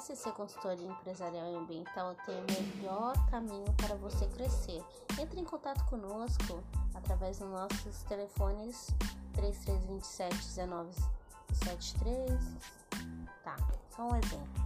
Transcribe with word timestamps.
SC 0.00 0.32
Consultoria 0.32 0.86
Empresarial 0.86 1.52
e 1.52 1.56
Ambiental 1.56 2.14
tem 2.24 2.34
o 2.34 2.44
melhor 2.76 3.12
caminho 3.30 3.70
para 3.74 3.94
você 3.96 4.26
crescer. 4.28 4.82
Entre 5.20 5.38
em 5.40 5.44
contato 5.44 5.84
conosco 5.84 6.62
através 6.94 7.38
dos 7.38 7.50
nossos 7.50 8.02
telefones 8.04 8.86
3327 9.34 10.60
1973. 10.60 12.40
Tá, 13.44 13.56
só 13.94 14.08
um 14.08 14.16
exemplo. 14.16 14.61